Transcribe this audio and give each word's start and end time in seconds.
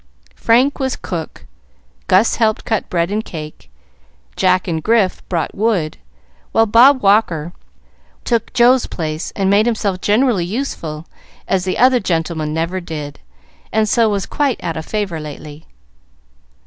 Frank 0.35 0.79
was 0.79 0.95
cook, 0.95 1.45
Gus 2.07 2.37
helped 2.37 2.65
cut 2.65 2.89
bread 2.89 3.11
and 3.11 3.23
cake, 3.23 3.69
Jack 4.35 4.67
and 4.67 4.81
Grif 4.81 5.21
brought 5.29 5.53
wood, 5.53 5.97
while 6.51 6.65
Bob 6.65 7.03
Walker 7.03 7.53
took 8.23 8.51
Joe's 8.51 8.87
place 8.87 9.29
and 9.35 9.47
made 9.47 9.67
himself 9.67 10.01
generally 10.01 10.43
useful, 10.43 11.05
as 11.47 11.65
the 11.65 11.77
other 11.77 11.99
gentleman 11.99 12.51
never 12.51 12.79
did, 12.81 13.19
and 13.71 13.87
so 13.87 14.09
was 14.09 14.25
quite 14.25 14.59
out 14.63 14.75
of 14.75 14.87
favor 14.87 15.19
lately. 15.19 15.67